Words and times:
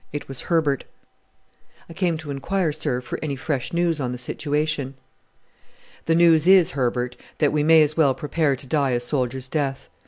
It 0.11 0.27
was 0.27 0.41
Herbert. 0.49 0.83
"I 1.87 1.93
came 1.93 2.17
to 2.17 2.31
inquire, 2.31 2.73
sir, 2.73 3.01
for 3.01 3.19
any 3.21 3.35
fresh 3.35 3.71
news 3.71 3.99
on 3.99 4.11
the 4.11 4.17
situation." 4.17 4.95
"The 6.05 6.15
news 6.15 6.47
is, 6.47 6.71
Herbert, 6.71 7.15
that 7.37 7.53
we 7.53 7.61
may 7.61 7.83
as 7.83 7.95
well 7.95 8.15
prepare 8.15 8.55
to 8.55 8.65
die 8.65 8.91
a 8.97 8.99
soldier's 8.99 9.47
death. 9.47 9.89